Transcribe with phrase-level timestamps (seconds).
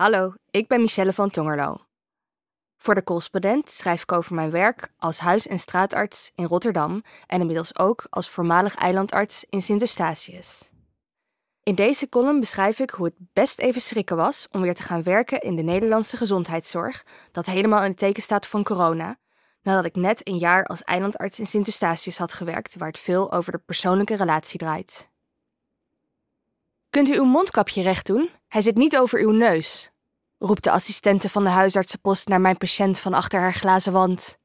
[0.00, 1.76] Hallo, ik ben Michelle van Tongerlo.
[2.76, 7.40] Voor de correspondent schrijf ik over mijn werk als huis- en straatarts in Rotterdam en
[7.40, 10.70] inmiddels ook als voormalig eilandarts in Sint-Eustatius.
[11.62, 15.02] In deze column beschrijf ik hoe het best even schrikken was om weer te gaan
[15.02, 19.18] werken in de Nederlandse gezondheidszorg, dat helemaal in het teken staat van corona,
[19.62, 23.52] nadat ik net een jaar als eilandarts in Sint-Eustatius had gewerkt, waar het veel over
[23.52, 25.09] de persoonlijke relatie draait.
[26.90, 28.30] Kunt u uw mondkapje recht doen?
[28.48, 29.90] Hij zit niet over uw neus,
[30.38, 34.38] roept de assistente van de huisartsenpost naar mijn patiënt van achter haar glazen wand.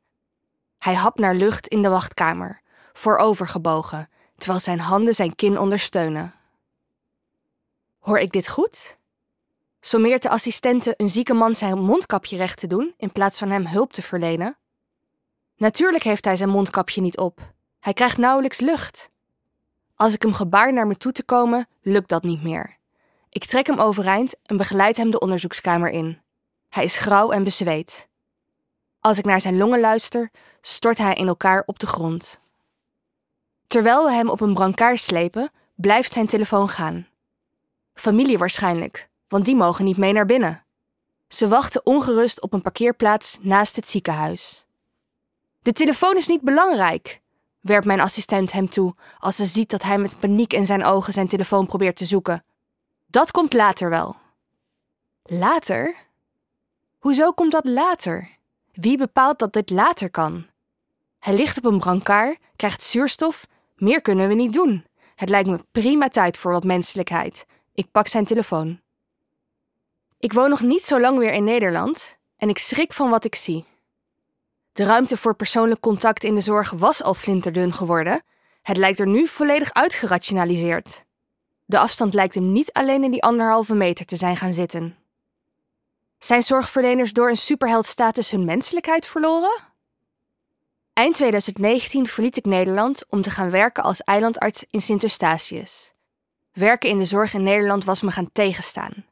[0.78, 2.62] Hij hapt naar lucht in de wachtkamer,
[2.94, 6.34] voorovergebogen, terwijl zijn handen zijn kin ondersteunen.
[8.00, 8.98] Hoor ik dit goed?
[9.80, 13.68] Sommeert de assistente een zieke man zijn mondkapje recht te doen in plaats van hem
[13.68, 14.58] hulp te verlenen?
[15.58, 17.54] Natuurlijk heeft hij zijn mondkapje niet op.
[17.80, 19.10] Hij krijgt nauwelijks lucht.
[19.96, 22.78] Als ik hem gebaar naar me toe te komen, lukt dat niet meer.
[23.30, 26.22] Ik trek hem overeind en begeleid hem de onderzoekskamer in.
[26.70, 28.08] Hij is grauw en bezweet.
[29.00, 32.40] Als ik naar zijn longen luister, stort hij in elkaar op de grond.
[33.68, 37.08] Terwijl we hem op een brancard slepen, blijft zijn telefoon gaan.
[37.94, 40.64] Familie waarschijnlijk, want die mogen niet mee naar binnen.
[41.28, 44.66] Ze wachten ongerust op een parkeerplaats naast het ziekenhuis.
[45.62, 47.22] De telefoon is niet belangrijk,
[47.66, 51.14] werpt mijn assistent hem toe als ze ziet dat hij met paniek in zijn ogen
[51.14, 52.44] zijn telefoon probeert te zoeken.
[53.06, 54.16] Dat komt later wel.
[55.24, 55.96] Later?
[57.00, 58.30] Hoezo komt dat later?
[58.72, 60.46] Wie bepaalt dat dit later kan?
[61.20, 63.48] Hij ligt op een brancard, krijgt zuurstof.
[63.76, 64.86] Meer kunnen we niet doen.
[65.16, 67.46] Het lijkt me prima tijd voor wat menselijkheid.
[67.74, 68.80] Ik pak zijn telefoon.
[70.20, 73.36] Ik woon nog niet zo lang weer in Nederland en ik schrik van wat ik
[73.36, 73.66] zie.
[74.76, 78.24] De ruimte voor persoonlijk contact in de zorg was al flinterdun geworden.
[78.62, 81.06] Het lijkt er nu volledig uitgerationaliseerd.
[81.66, 84.96] De afstand lijkt hem niet alleen in die anderhalve meter te zijn gaan zitten.
[86.18, 89.64] Zijn zorgverleners door een superheldstatus hun menselijkheid verloren?
[90.94, 95.94] Eind 2019 verliet ik Nederland om te gaan werken als eilandarts in Sint-Eustatius.
[96.52, 99.06] Werken in de zorg in Nederland was me gaan tegenstaan.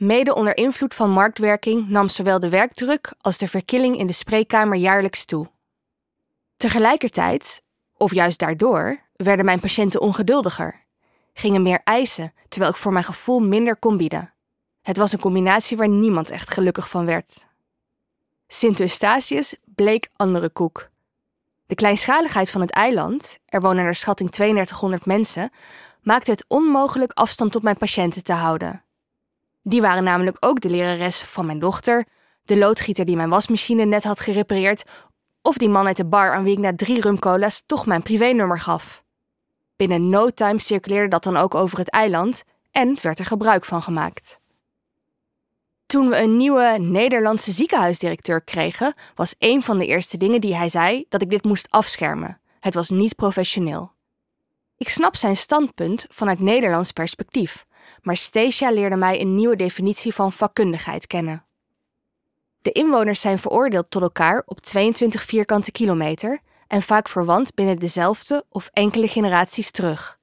[0.00, 4.76] Mede onder invloed van marktwerking nam zowel de werkdruk als de verkilling in de spreekkamer
[4.76, 5.50] jaarlijks toe.
[6.56, 7.62] Tegelijkertijd,
[7.96, 10.84] of juist daardoor, werden mijn patiënten ongeduldiger,
[11.32, 14.32] gingen meer eisen, terwijl ik voor mijn gevoel minder kon bieden.
[14.82, 17.46] Het was een combinatie waar niemand echt gelukkig van werd.
[18.46, 20.90] Sint Eustatius bleek andere koek.
[21.66, 25.50] De kleinschaligheid van het eiland, er wonen naar schatting 3200 mensen,
[26.02, 28.84] maakte het onmogelijk afstand tot mijn patiënten te houden.
[29.62, 32.04] Die waren namelijk ook de lerares van mijn dochter,
[32.44, 34.82] de loodgieter die mijn wasmachine net had gerepareerd,
[35.42, 38.60] of die man uit de bar aan wie ik na drie rumcola's toch mijn privénummer
[38.60, 39.02] gaf.
[39.76, 43.82] Binnen no time circuleerde dat dan ook over het eiland en werd er gebruik van
[43.82, 44.40] gemaakt.
[45.86, 50.68] Toen we een nieuwe Nederlandse ziekenhuisdirecteur kregen, was een van de eerste dingen die hij
[50.68, 52.40] zei dat ik dit moest afschermen.
[52.60, 53.92] Het was niet professioneel.
[54.76, 57.66] Ik snap zijn standpunt vanuit Nederlands perspectief,
[58.02, 61.44] maar Stacia leerde mij een nieuwe definitie van vakkundigheid kennen.
[62.62, 68.44] De inwoners zijn veroordeeld tot elkaar op 22 vierkante kilometer en vaak verwant binnen dezelfde
[68.48, 70.18] of enkele generaties terug.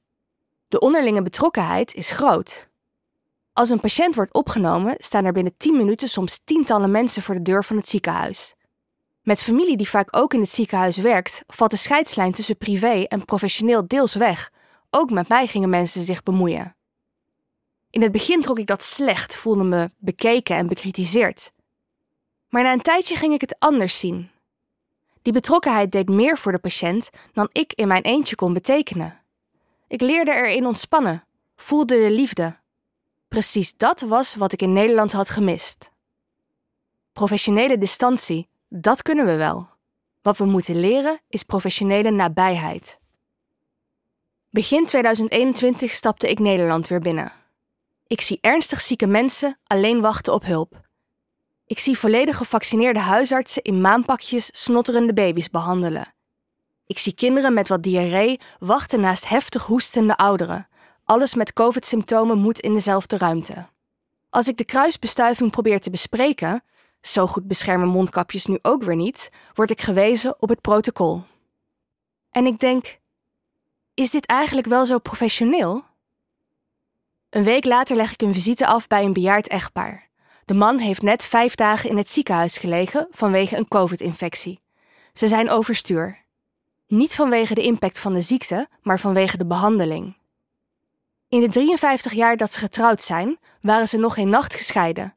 [0.68, 2.69] De onderlinge betrokkenheid is groot.
[3.53, 7.41] Als een patiënt wordt opgenomen, staan er binnen 10 minuten soms tientallen mensen voor de
[7.41, 8.56] deur van het ziekenhuis.
[9.22, 13.25] Met familie die vaak ook in het ziekenhuis werkt, valt de scheidslijn tussen privé en
[13.25, 14.51] professioneel deels weg.
[14.89, 16.77] Ook met mij gingen mensen zich bemoeien.
[17.97, 21.52] In het begin trok ik dat slecht, voelde me bekeken en bekritiseerd.
[22.50, 24.30] Maar na een tijdje ging ik het anders zien.
[25.22, 29.22] Die betrokkenheid deed meer voor de patiënt dan ik in mijn eentje kon betekenen.
[29.88, 31.24] Ik leerde erin ontspannen,
[31.56, 32.57] voelde de liefde.
[33.28, 35.91] Precies dat was wat ik in Nederland had gemist.
[37.13, 39.69] Professionele distantie, dat kunnen we wel.
[40.22, 43.00] Wat we moeten leren is professionele nabijheid.
[44.50, 47.46] Begin 2021 stapte ik Nederland weer binnen.
[48.07, 50.81] Ik zie ernstig zieke mensen alleen wachten op hulp.
[51.65, 56.13] Ik zie volledig gevaccineerde huisartsen in maanpakjes snotterende baby's behandelen.
[56.86, 60.68] Ik zie kinderen met wat diarree wachten naast heftig hoestende ouderen.
[61.04, 63.68] Alles met COVID-symptomen moet in dezelfde ruimte.
[64.30, 66.63] Als ik de kruisbestuiving probeer te bespreken,
[67.01, 71.24] zo goed beschermen mondkapjes nu ook weer niet, word ik gewezen op het protocol.
[72.31, 73.00] En ik denk:
[73.94, 75.83] is dit eigenlijk wel zo professioneel?
[77.29, 80.07] Een week later leg ik een visite af bij een bejaard echtpaar.
[80.45, 84.59] De man heeft net vijf dagen in het ziekenhuis gelegen vanwege een COVID-infectie.
[85.13, 86.25] Ze zijn overstuur.
[86.88, 90.18] Niet vanwege de impact van de ziekte, maar vanwege de behandeling.
[91.29, 95.15] In de 53 jaar dat ze getrouwd zijn, waren ze nog geen nacht gescheiden.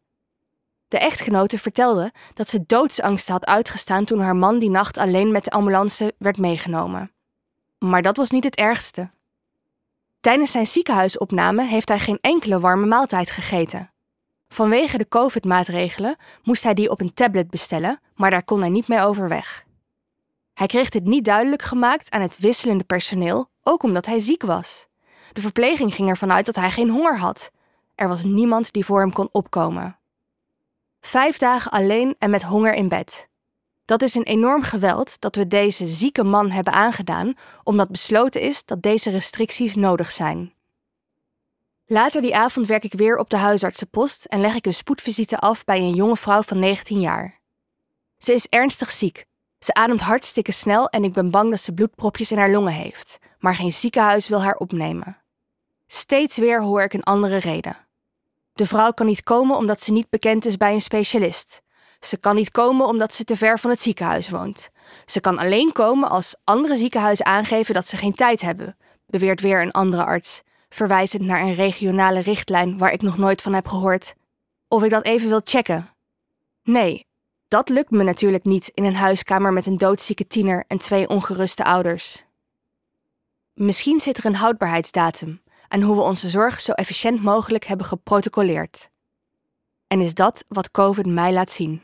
[0.88, 5.44] De echtgenote vertelde dat ze doodsangst had uitgestaan toen haar man die nacht alleen met
[5.44, 7.12] de ambulance werd meegenomen.
[7.78, 9.10] Maar dat was niet het ergste.
[10.20, 13.90] Tijdens zijn ziekenhuisopname heeft hij geen enkele warme maaltijd gegeten.
[14.48, 18.88] Vanwege de COVID-maatregelen moest hij die op een tablet bestellen, maar daar kon hij niet
[18.88, 19.64] mee overweg.
[20.54, 24.88] Hij kreeg dit niet duidelijk gemaakt aan het wisselende personeel, ook omdat hij ziek was.
[25.32, 27.50] De verpleging ging ervan uit dat hij geen honger had.
[27.94, 29.98] Er was niemand die voor hem kon opkomen.
[31.00, 33.28] Vijf dagen alleen en met honger in bed.
[33.90, 38.64] Dat is een enorm geweld dat we deze zieke man hebben aangedaan, omdat besloten is
[38.64, 40.52] dat deze restricties nodig zijn.
[41.86, 45.64] Later die avond werk ik weer op de huisartsenpost en leg ik een spoedvisite af
[45.64, 47.40] bij een jonge vrouw van 19 jaar.
[48.18, 49.26] Ze is ernstig ziek.
[49.58, 53.18] Ze ademt hartstikke snel en ik ben bang dat ze bloedpropjes in haar longen heeft,
[53.38, 55.16] maar geen ziekenhuis wil haar opnemen.
[55.86, 57.76] Steeds weer hoor ik een andere reden.
[58.52, 61.62] De vrouw kan niet komen omdat ze niet bekend is bij een specialist.
[62.00, 64.68] Ze kan niet komen omdat ze te ver van het ziekenhuis woont.
[65.04, 68.76] Ze kan alleen komen als andere ziekenhuizen aangeven dat ze geen tijd hebben,
[69.06, 73.52] beweert weer een andere arts, verwijzend naar een regionale richtlijn waar ik nog nooit van
[73.52, 74.14] heb gehoord.
[74.68, 75.90] Of ik dat even wil checken.
[76.62, 77.06] Nee,
[77.48, 81.64] dat lukt me natuurlijk niet in een huiskamer met een doodzieke tiener en twee ongeruste
[81.64, 82.24] ouders.
[83.54, 88.90] Misschien zit er een houdbaarheidsdatum aan hoe we onze zorg zo efficiënt mogelijk hebben geprotocoleerd.
[89.86, 91.82] En is dat wat COVID mij laat zien?